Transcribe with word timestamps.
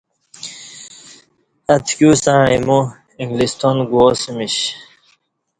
ا 1.73 1.75
تکیوستݩع 1.85 2.41
ایمو 2.51 2.79
انگلستان 3.21 3.77
گوا 3.89 4.07
سمیش۔ 4.21 4.55